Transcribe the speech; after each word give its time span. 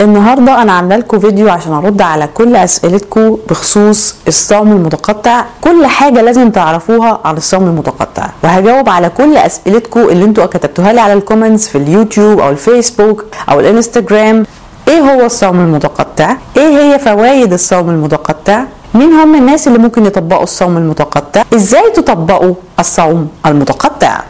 النهارده 0.00 0.62
أنا 0.62 0.72
عامله 0.72 0.96
لكم 0.96 1.18
فيديو 1.18 1.48
عشان 1.50 1.72
أرد 1.72 2.02
على 2.02 2.28
كل 2.34 2.56
اسئلتكم 2.56 3.36
بخصوص 3.50 4.14
الصوم 4.28 4.72
المتقطع. 4.72 5.44
كل 5.60 5.86
حاجة 5.86 6.22
لازم 6.22 6.50
تعرفوها 6.50 7.20
عن 7.24 7.36
الصوم 7.36 7.62
المتقطع. 7.62 8.26
وهجاوب 8.44 8.88
على 8.88 9.08
كل 9.08 9.36
اسئلتكم 9.36 10.00
اللي 10.00 10.24
أنتوا 10.24 10.46
كتبتوها 10.46 10.92
لي 10.92 11.00
على 11.00 11.12
ال 11.12 11.18
comments 11.18 11.68
في 11.68 11.78
اليوتيوب 11.78 12.40
أو 12.40 12.50
الفيسبوك 12.50 13.24
أو 13.50 13.60
الإنستجرام. 13.60 14.46
إيه 14.88 15.00
هو 15.00 15.26
الصوم 15.26 15.60
المتقطع؟ 15.60 16.36
إيه 16.56 16.78
هي 16.78 16.98
فوائد 16.98 17.52
الصوم 17.52 17.90
المتقطع؟ 17.90 18.64
مين 18.94 19.12
هم 19.12 19.34
الناس 19.34 19.68
اللي 19.68 19.78
ممكن 19.78 20.06
يطبقوا 20.06 20.42
الصوم 20.42 20.76
المتقطع؟ 20.76 21.42
إزاي 21.54 21.90
تطبقوا 21.90 22.54
الصوم 22.78 23.28
المتقطع؟ 23.46 24.20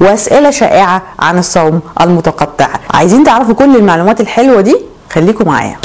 وأسئلة 0.00 0.50
شائعة 0.50 1.02
عن 1.18 1.38
الصوم 1.38 1.80
المتقطع. 2.00 2.68
عايزين 2.94 3.24
تعرفوا 3.24 3.54
كل 3.54 3.76
المعلومات 3.76 4.20
الحلوة 4.20 4.60
دي؟ 4.60 4.76
خليكم 5.10 5.46
معايا. 5.48 5.76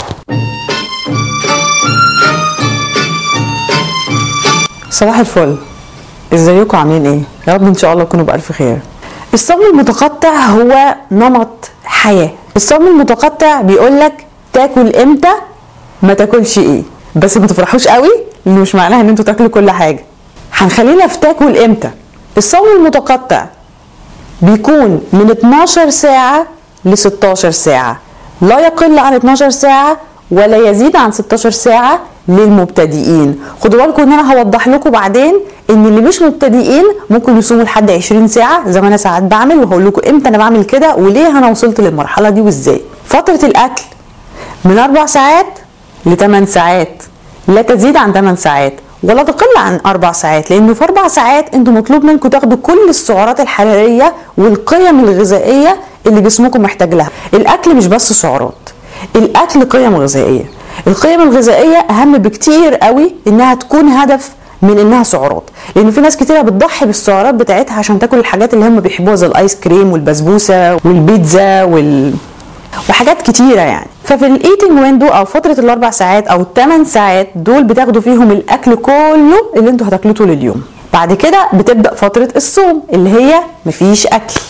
صباح 4.89 5.19
الفل. 5.19 5.57
ازيكم؟ 6.33 6.77
عاملين 6.77 7.05
إيه؟ 7.05 7.21
يا 7.47 7.53
رب 7.53 7.67
ان 7.67 7.75
شاء 7.75 7.93
الله 7.93 8.03
تكونوا 8.03 8.25
بألف 8.25 8.51
خير. 8.51 8.77
الصوم 9.33 9.61
المتقطع 9.73 10.29
هو 10.45 10.95
نمط 11.11 11.69
حياة. 11.85 12.29
الصوم 12.55 12.87
المتقطع 12.87 13.61
بيقول 13.61 13.99
لك 13.99 14.25
تاكل 14.53 14.95
إمتى 14.95 15.31
ما 16.01 16.13
تاكلش 16.13 16.57
إيه. 16.59 16.83
بس 17.15 17.37
ما 17.37 17.47
تفرحوش 17.47 17.87
قوي 17.87 18.09
لأنه 18.45 18.59
مش 18.61 18.75
معناها 18.75 19.01
إن 19.01 19.09
أنتوا 19.09 19.25
تاكلوا 19.25 19.49
كل 19.49 19.71
حاجة. 19.71 20.03
هنخلينا 20.53 21.07
في 21.07 21.17
تاكل 21.19 21.57
إمتى. 21.57 21.89
الصوم 22.37 22.67
المتقطع 22.77 23.45
بيكون 24.41 25.01
من 25.13 25.31
12 25.31 25.89
ساعة 25.89 26.45
ل 26.85 26.97
16 26.97 27.51
ساعة. 27.51 27.99
لا 28.41 28.59
يقل 28.59 28.99
عن 28.99 29.13
12 29.13 29.49
ساعة 29.49 29.97
ولا 30.31 30.69
يزيد 30.69 30.95
عن 30.95 31.11
16 31.11 31.51
ساعة 31.51 31.99
للمبتدئين. 32.27 33.39
خدوا 33.63 33.85
بالكم 33.85 34.01
ان 34.01 34.11
أنا 34.13 34.33
هوضح 34.33 34.67
لكم 34.67 34.89
بعدين 34.89 35.39
ان 35.69 35.85
اللي 35.85 36.01
مش 36.01 36.21
مبتدئين 36.21 36.83
ممكن 37.09 37.37
يصوموا 37.37 37.63
لحد 37.63 37.91
20 37.91 38.27
ساعة 38.27 38.69
زي 38.69 38.81
ما 38.81 38.87
أنا 38.87 38.97
ساعات 38.97 39.23
بعمل 39.23 39.55
وهقول 39.59 39.85
لكم 39.85 40.01
إمتى 40.09 40.29
أنا 40.29 40.37
بعمل 40.37 40.63
كده 40.63 40.95
وليه 40.95 41.27
أنا 41.37 41.49
وصلت 41.49 41.81
للمرحلة 41.81 42.29
دي 42.29 42.41
وازاي. 42.41 42.81
فترة 43.05 43.39
الأكل 43.43 43.83
من 44.65 44.77
4 44.79 45.05
ساعات 45.05 45.59
ل 46.05 46.15
8 46.17 46.45
ساعات 46.45 47.03
لا 47.47 47.61
تزيد 47.61 47.95
عن 47.97 48.13
8 48.13 48.35
ساعات 48.35 48.73
ولا 49.03 49.23
تقل 49.23 49.57
عن 49.57 49.79
أربع 49.85 50.11
ساعات 50.11 50.51
لأنه 50.51 50.73
في 50.73 50.83
أربع 50.83 51.07
ساعات 51.07 51.55
أنتوا 51.55 51.73
مطلوب 51.73 52.03
منكم 52.03 52.29
تاخدوا 52.29 52.57
كل 52.63 52.89
السعرات 52.89 53.39
الحرارية 53.39 54.13
والقيم 54.37 54.99
الغذائية 54.99 55.77
اللي 56.07 56.21
جسمكم 56.21 56.61
محتاج 56.61 56.93
لها. 56.93 57.09
الأكل 57.33 57.75
مش 57.75 57.87
بس 57.87 58.13
سعرات. 58.13 58.69
الأكل 59.15 59.63
قيم 59.65 59.95
غذائية. 59.95 60.45
القيم 60.87 61.21
الغذائية 61.21 61.77
أهم 61.77 62.17
بكتير 62.17 62.75
قوي 62.75 63.15
إنها 63.27 63.53
تكون 63.53 63.87
هدف 63.89 64.29
من 64.61 64.79
إنها 64.79 65.03
سعرات. 65.03 65.43
لأن 65.75 65.91
في 65.91 66.01
ناس 66.01 66.17
كتيرة 66.17 66.41
بتضحي 66.41 66.85
بالسعرات 66.85 67.35
بتاعتها 67.35 67.73
عشان 67.73 67.99
تاكل 67.99 68.19
الحاجات 68.19 68.53
اللي 68.53 68.67
هم 68.67 68.79
بيحبوها 68.79 69.15
زي 69.15 69.27
الآيس 69.27 69.55
كريم 69.55 69.91
والبسبوسة 69.91 70.73
والبيتزا 70.85 71.63
وال 71.63 72.13
وحاجات 72.89 73.21
كتيرة 73.21 73.61
يعني. 73.61 73.87
ففي 74.03 74.25
ال 74.25 74.33
eating 74.33 74.79
window 74.81 75.07
أو 75.07 75.25
فترة 75.25 75.59
الأربع 75.59 75.89
ساعات 75.89 76.27
أو 76.27 76.41
الثمان 76.41 76.85
ساعات 76.85 77.29
دول 77.35 77.63
بتاخدوا 77.63 78.01
فيهم 78.01 78.31
الأكل 78.31 78.75
كله 78.75 79.37
اللي 79.57 79.69
أنتوا 79.69 79.87
هتاكلوه 79.87 80.13
طول 80.13 80.31
اليوم. 80.31 80.63
بعد 80.93 81.13
كده 81.13 81.47
بتبدأ 81.53 81.93
فترة 81.93 82.29
الصوم 82.35 82.83
اللي 82.93 83.09
هي 83.09 83.33
مفيش 83.65 84.07
أكل. 84.07 84.41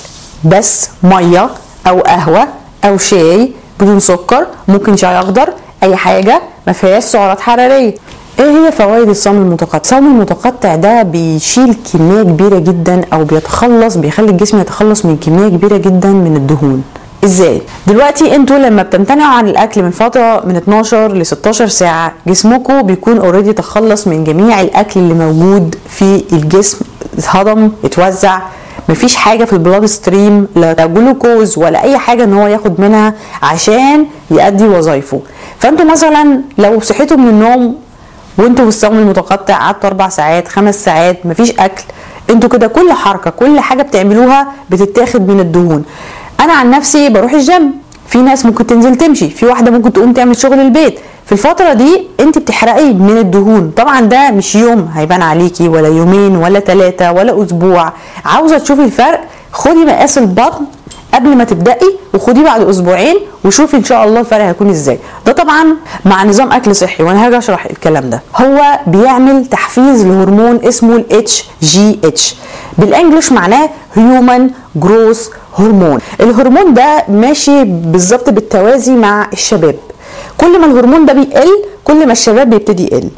بس 0.46 0.90
مية 1.04 1.50
أو 1.88 2.00
قهوة 2.00 2.48
أو 2.86 2.98
شاي 2.98 3.52
بدون 3.80 4.00
سكر 4.00 4.46
ممكن 4.68 4.96
شاي 4.98 5.20
أخضر 5.20 5.50
أي 5.84 5.96
حاجة 5.96 6.42
ما 6.68 6.74
فيهاش 6.74 7.04
سعرات 7.04 7.40
حرارية. 7.42 7.94
إيه 8.40 8.46
هي 8.68 8.72
فوائد 8.72 9.10
الصوم 9.10 9.36
المتقطع؟ 9.38 9.78
الصوم 9.78 10.06
المتقطع 10.08 10.76
ده 10.76 11.04
بيشيل 11.04 11.76
كمية 11.94 12.24
كبيرة 12.24 12.60
جدا 12.60 13.02
أو 13.14 13.24
بيتخلص 13.24 13.96
بيخلي 13.98 14.30
الجسم 14.32 14.60
يتخلص 14.62 15.06
من 15.06 15.18
كمية 15.18 15.48
كبيرة 15.48 15.78
جدا 15.78 16.10
من 16.10 16.36
الدهون. 16.36 16.84
إزاي؟ 17.24 17.62
دلوقتي 17.88 18.36
أنتوا 18.36 18.58
لما 18.58 18.84
بتمتنعوا 18.84 19.38
عن 19.38 19.48
الأكل 19.48 19.84
من 19.84 19.92
فترة 19.92 20.46
من 20.46 20.56
12 20.56 21.14
ل 21.14 21.26
16 21.26 21.68
ساعة 21.68 22.14
جسمكم 22.28 22.82
بيكون 22.82 23.18
already 23.18 23.54
تخلص 23.54 24.08
من 24.08 24.24
جميع 24.24 24.62
الأكل 24.62 25.00
اللي 25.00 25.14
موجود 25.14 25.76
في 25.90 26.24
الجسم 26.34 26.78
اتهضم 27.18 27.72
اتوزع 27.86 28.40
مفيش 28.90 29.16
حاجة 29.16 29.46
في 29.46 29.54
ال 29.54 29.59
blood 29.59 29.86
stream 29.86 30.48
لا 30.56 30.86
جلوكوز 30.86 31.58
ولا 31.58 31.84
أي 31.84 31.98
حاجة 31.98 32.24
إن 32.24 32.34
هو 32.34 32.48
ياخد 32.48 32.82
منها 32.82 33.14
عشان 33.44 34.06
يؤدي 34.32 34.68
وظايفه. 34.68 35.22
فأنتوا 35.60 35.86
مثلا 35.86 36.42
لو 36.58 36.80
صحيتوا 36.80 37.18
من 37.18 37.30
النوم 37.30 37.76
وأنتوا 38.38 38.66
في 38.66 38.70
الصوم 38.70 38.98
المتقطع 38.98 39.58
قعدتوا 39.58 39.90
أربع 39.90 40.10
ساعات 40.10 40.48
خمس 40.48 40.86
ساعات 40.86 41.26
مفيش 41.26 41.52
أكل 41.52 41.84
أنتوا 42.30 42.50
كده 42.50 42.68
كل 42.68 42.94
حركة 42.94 43.32
كل 43.32 43.60
حاجة 43.60 43.82
بتعملوها 43.82 44.48
بتتاخد 44.70 45.28
من 45.28 45.40
الدهون. 45.40 45.84
أنا 46.40 46.54
عن 46.54 46.72
نفسي 46.72 47.10
بروح 47.10 47.34
الجيم. 47.34 47.72
في 48.08 48.18
ناس 48.18 48.46
ممكن 48.46 48.68
تنزل 48.68 48.96
تمشي 48.96 49.30
في 49.30 49.46
واحدة 49.46 49.72
ممكن 49.72 49.94
تقوم 49.94 50.14
تعمل 50.14 50.38
شغل 50.38 50.60
البيت. 50.60 51.00
في 51.26 51.32
الفترة 51.32 51.74
دي 51.74 52.08
انت 52.20 52.38
بتحرقي 52.38 52.94
من 52.94 53.18
الدهون. 53.18 53.72
طبعا 53.78 54.02
ده 54.02 54.32
مش 54.32 54.56
يوم 54.56 54.90
هيبان 54.96 55.22
عليكي 55.22 55.68
ولا 55.68 55.88
يومين 55.88 56.36
ولا 56.36 56.60
ثلاثة 56.60 57.12
ولا 57.12 57.44
أسبوع. 57.44 57.94
عاوزة 58.26 58.58
تشوفي 58.58 58.84
الفرق 58.84 59.22
خدي 59.52 59.86
مقاس 59.86 60.18
البطن 60.18 60.66
قبل 61.14 61.38
ما 61.38 61.44
تبدأي 61.44 61.98
وخديه 62.14 62.44
بعد 62.44 62.62
أسبوعين 62.62 63.16
وشوفي 63.46 63.78
إن 63.78 63.84
شاء 63.84 64.08
الله 64.08 64.20
الفرق 64.20 64.44
هيكون 64.44 64.70
إزاي. 64.70 65.00
ده 65.26 65.32
طبعا 65.32 65.66
مع 66.06 66.24
نظام 66.24 66.52
أكل 66.52 66.76
صحي 66.76 67.04
وأنا 67.04 67.26
هاجي 67.26 67.38
أشرح 67.38 67.66
الكلام 67.66 68.10
ده. 68.10 68.22
هو 68.36 68.80
بيعمل 68.88 69.46
تحفيز 69.46 70.06
لهرمون 70.06 70.60
اسمه 70.64 70.96
ال 70.96 72.00
HGH. 72.04 72.36
بالإنجلش 72.78 73.32
معناه 73.32 73.70
هيومن 73.96 74.50
جروث 74.76 75.30
هرمون 75.60 76.00
الهرمون 76.22 76.74
ده 76.74 77.04
ماشي 77.10 77.64
بالظبط 77.64 78.30
بالتوازي 78.30 78.96
مع 78.96 79.28
الشباب. 79.34 79.76
كل 80.38 80.60
ما 80.60 80.66
الهرمون 80.66 81.06
ده 81.06 81.14
بيقل 81.14 81.64
كل 81.84 82.06
ما 82.06 82.12
الشباب 82.12 82.50
بيبتدي 82.50 82.84
يقل. 82.84 83.10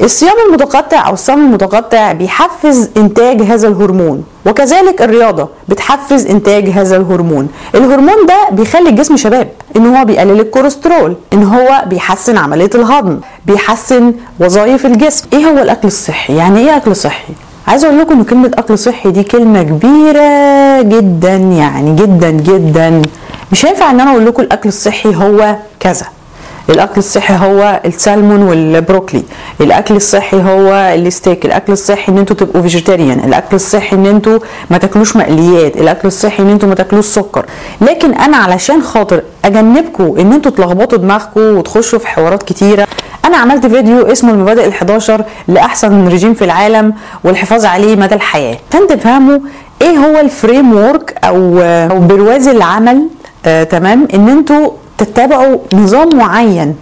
الصيام 0.00 0.34
المتقطع 0.48 1.08
أو 1.08 1.12
الصوم 1.12 1.38
المتقطع 1.38 2.12
بيحفز 2.12 2.90
إنتاج 2.96 3.42
هذا 3.42 3.68
الهرمون 3.68 4.24
وكذلك 4.46 5.02
الرياضة 5.02 5.48
بتحفز 5.68 6.26
إنتاج 6.26 6.68
هذا 6.68 6.96
الهرمون. 6.96 7.48
الهرمون 7.74 8.26
ده 8.28 8.36
بيخلي 8.52 8.88
الجسم 8.88 9.16
شباب 9.16 9.48
إن 9.76 9.96
هو 9.96 10.04
بيقلل 10.04 10.40
الكوليسترول 10.40 11.16
إن 11.32 11.42
هو 11.44 11.82
بيحسن 11.86 12.36
عملية 12.38 12.70
الهضم 12.74 13.20
بيحسن 13.46 14.14
وظائف 14.40 14.86
الجسم. 14.86 15.26
إيه 15.32 15.46
هو 15.46 15.58
الأكل 15.58 15.88
الصحي؟ 15.88 16.36
يعني 16.36 16.60
إيه 16.60 16.76
أكل 16.76 16.96
صحي؟ 16.96 17.32
عايزه 17.68 17.88
أقول 17.88 17.98
لكم 17.98 18.18
إن 18.18 18.24
كلمة 18.24 18.50
أكل 18.54 18.78
صحي 18.78 19.10
دي 19.10 19.22
كلمة 19.22 19.62
كبيرة 19.62 20.82
جدا 20.82 21.34
يعني 21.36 21.96
جدا 21.96 22.30
جدا. 22.30 23.02
مش 23.52 23.66
هينفع 23.66 23.90
إن 23.90 24.00
أنا 24.00 24.10
أقول 24.10 24.26
لكم 24.26 24.42
الأكل 24.42 24.68
الصحي 24.68 25.16
هو 25.16 25.56
كذا. 25.80 26.06
الأكل 26.72 26.98
الصحي 26.98 27.34
هو 27.34 27.80
السلمون 27.86 28.42
والبروكلي. 28.42 29.22
الأكل 29.60 29.96
الصحي 29.96 30.36
هو 30.36 30.72
الستيك. 30.94 31.46
الأكل 31.46 31.72
الصحي 31.72 32.12
إن 32.12 32.18
أنتوا 32.18 32.36
تبقوا 32.36 32.62
vegetarian 32.62 33.18
الأكل 33.18 33.56
الصحي 33.56 33.96
إن 33.96 34.06
أنتوا 34.06 34.38
ما 34.70 34.78
تاكلوش 34.78 35.16
مقليات. 35.16 35.76
الأكل 35.76 36.08
الصحي 36.08 36.42
إن 36.42 36.48
أنتوا 36.50 36.68
ما 36.68 36.74
تاكلوش 36.74 37.04
سكر. 37.04 37.44
لكن 37.80 38.14
أنا 38.14 38.36
علشان 38.36 38.82
خاطر 38.82 39.22
اجنبكم 39.44 40.18
إن 40.18 40.32
أنتوا 40.32 40.52
تلخبطوا 40.52 40.98
دماغكم 40.98 41.40
وتخشوا 41.40 41.98
في 41.98 42.08
حوارات 42.08 42.42
كتيرة 42.42 42.86
أنا 43.24 43.36
عملت 43.36 43.66
فيديو 43.66 44.12
اسمه 44.12 44.30
المبادئ 44.32 44.70
ال11 44.70 45.12
لأحسن 45.48 46.08
رجيم 46.08 46.34
في 46.34 46.44
العالم 46.44 46.94
والحفاظ 47.24 47.64
عليه 47.64 47.96
مدى 47.96 48.14
الحياة. 48.14 48.56
عشان 48.70 48.86
تفهموا 48.86 49.38
إيه 49.82 49.96
هو 49.98 50.20
ال 50.20 50.72
framework 50.76 51.14
أو 51.24 51.58
أو 51.60 51.98
برواز 51.98 52.48
العمل 52.48 53.06
آه 53.46 53.64
تمام؟ 53.64 54.08
إن 54.14 54.28
أنتوا 54.28 54.70
تتبعوا 55.04 55.56
نظام 55.72 56.16
معين. 56.16 56.76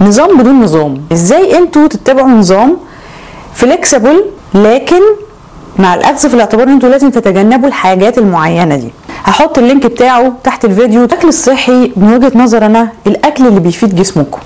نظام 0.00 0.38
بدون 0.38 0.60
نظام. 0.60 1.02
إزاي 1.12 1.58
أنتوا 1.58 1.86
تتبعوا 1.86 2.28
نظام 2.28 2.76
flexible 3.54 4.24
لكن 4.54 5.00
مع 5.78 5.94
الاخذ 5.94 6.28
في 6.28 6.34
الاعتبار 6.34 6.66
ان 6.66 6.72
أنتوا 6.72 6.88
لازم 6.88 7.10
تتجنبوا 7.10 7.68
الحاجات 7.68 8.18
المعينة 8.18 8.76
دي. 8.76 8.92
هحط 9.24 9.58
ال 9.58 9.64
link 9.64 9.86
بتاعه 9.86 10.32
تحت 10.44 10.64
الفيديو. 10.64 11.04
الأكل 11.04 11.28
الصحي 11.28 11.92
من 11.96 12.14
وجهة 12.14 12.32
نظر 12.38 12.66
أنا 12.66 12.88
الأكل 13.06 13.46
اللي 13.46 13.60
بيفيد 13.60 13.94
جسمكم. 13.94 14.38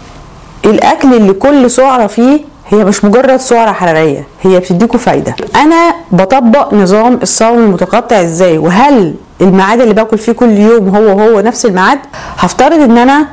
الأكل 0.64 1.14
اللي 1.14 1.32
كل 1.32 1.70
سعرة 1.70 2.06
فيه 2.06 2.40
هي 2.69 2.84
مش 2.84 3.05
مجرد 3.05 3.37
سعرة 3.37 3.73
حرارية 3.73 4.26
هي 4.43 4.58
بتديكوا 4.61 4.99
فايدة. 4.99 5.37
أنا 5.56 5.94
بطبق 6.12 6.75
نظام 6.75 7.19
الصوم 7.23 7.58
المتقطع 7.58 8.20
إزاي؟ 8.23 8.58
وهل 8.58 9.14
الميعاد 9.40 9.81
اللي 9.81 9.94
باكل 9.94 10.19
فيه 10.19 10.32
كل 10.32 10.50
يوم 10.58 10.96
هو 10.96 11.20
هو 11.20 11.40
نفس 11.40 11.66
الميعاد 11.66 11.98
هفترض 12.38 12.81
إن 12.81 12.98
أنا 12.98 13.26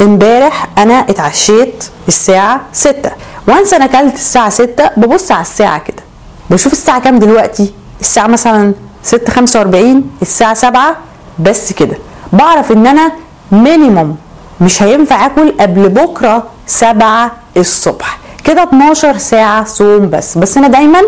إمبارح 0.00 0.68
أنا 0.78 0.94
اتعشيت 0.94 1.84
الساعة 2.08 2.60
ستة. 2.72 3.10
وانس 3.48 3.74
أنا 3.74 3.84
أكلت 3.84 4.14
الساعة 4.14 4.48
ستة 4.50 4.90
ببص 4.96 5.32
على 5.32 5.40
الساعة 5.42 5.78
كده. 5.78 6.02
بشوف 6.50 6.72
الساعة 6.72 7.00
كام 7.00 7.18
دلوقتي؟ 7.18 7.72
الساعة 8.00 8.26
مثلا 8.26 8.74
ستة 9.02 9.32
خمسة 9.32 9.58
وأربعين 9.58 10.10
الساعة 10.22 10.54
سبعة 10.54 10.96
بس 11.38 11.72
كده. 11.72 11.96
بعرف 12.32 12.72
إن 12.72 12.86
أنا 12.86 13.12
minimum 13.52 14.16
مش 14.60 14.82
هينفع 14.82 15.26
آكل 15.26 15.54
قبل 15.60 15.88
بكرة 15.88 16.44
سبعة 16.66 17.32
الصبح. 17.56 18.18
كده 18.44 18.62
12 18.62 19.18
ساعة 19.18 19.64
صوم 19.64 20.10
بس. 20.10 20.38
بس 20.38 20.56
أنا 20.56 20.68
دايما 20.68 21.00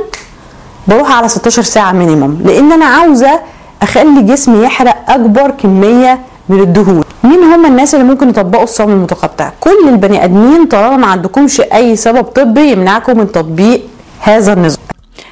بروح 0.89 1.11
على 1.13 1.29
16 1.29 1.63
ساعة 1.63 1.93
minimum 1.93 2.43
لأن 2.45 2.73
أنا 2.73 2.85
عاوزة 2.85 3.41
أخلي 3.83 4.23
جسمي 4.23 4.65
يحرق 4.65 4.97
أكبر 5.09 5.51
كمية 5.51 6.19
من 6.49 6.61
الدهون. 6.61 7.05
مين 7.25 7.43
هم 7.43 7.67
الناس 7.67 7.95
اللي 7.95 8.07
ممكن 8.07 8.29
يطبقوا 8.29 8.65
الصوم 8.65 8.91
المتقطع؟ 8.91 9.51
كل 9.61 9.89
البني 9.89 10.25
آدمين 10.25 10.67
طالما 10.67 10.97
ما 10.97 11.07
عندكمش 11.07 11.61
أي 11.61 11.97
سبب 11.97 12.25
طبي 12.25 12.73
يمنعكم 12.73 13.19
من 13.19 13.33
تطبيق 13.33 13.83
هذا 14.21 14.53
النظام. 14.53 14.88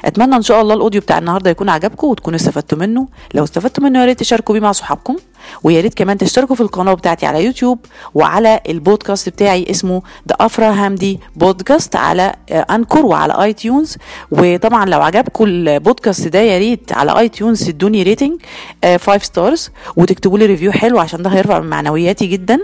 أتمنى 0.07 0.35
إن 0.35 0.41
شاء 0.41 0.61
الله 0.61 0.73
ال 0.73 0.78
audio 0.78 1.01
بتاع 1.01 1.17
النهارده 1.17 1.49
يكون 1.49 1.69
عجبكم 1.69 2.07
وتكونوا 2.07 2.39
استفدتوا 2.39 2.77
منه. 2.77 3.07
لو 3.33 3.43
استفدتوا 3.43 3.83
منه 3.83 3.99
يا 3.99 4.05
ريت 4.05 4.19
تشاركوا 4.19 4.53
بيه 4.55 4.61
مع 4.61 4.71
صحابكم 4.71 5.15
ويا 5.63 5.81
ريت 5.81 5.93
كمان 5.93 6.17
تشتركوا 6.17 6.55
في 6.55 6.61
القناة 6.61 6.93
بتاعتي 6.93 7.25
على 7.25 7.45
يوتيوب 7.45 7.79
وعلى 8.13 8.59
البودكاست 8.69 9.29
بتاعي 9.29 9.67
اسمه 9.69 10.01
The 10.29 10.35
Afra 10.39 10.71
Hamdy 10.71 11.19
Podcast 11.35 11.95
على 11.95 12.35
Anchor 12.51 13.05
وعلى 13.05 13.43
iTunes 13.43 13.97
وطبعا 14.31 14.85
لو 14.85 15.01
عجبكم 15.01 15.43
البودكاست 15.47 16.27
ده 16.27 16.39
يا 16.39 16.57
ريت 16.57 16.93
على 16.93 17.19
iTunes 17.19 17.63
تدوني 17.63 18.03
rating 18.03 18.41
5 18.85 19.17
stars 19.17 19.69
وتكتبوا 19.97 20.37
لي 20.37 20.45
review 20.45 20.71
حلو 20.71 20.99
عشان 20.99 21.21
ده 21.23 21.29
هيرفع 21.29 21.59
من 21.59 21.69
معنوياتي 21.69 22.27
جدا. 22.27 22.59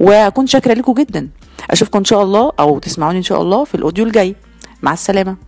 وأكون 0.00 0.46
شاكرة 0.46 0.74
لكم 0.74 0.94
جدا. 0.94 1.28
أشوفكم 1.70 1.98
إن 1.98 2.04
شاء 2.04 2.22
الله 2.22 2.52
أو 2.60 2.78
تسمعوني 2.78 3.18
إن 3.18 3.22
شاء 3.22 3.42
الله 3.42 3.64
في 3.64 3.74
ال 3.74 3.79
audio 3.79 4.04
الجاي. 4.04 4.36
مع 4.82 4.92
السلامة. 4.92 5.47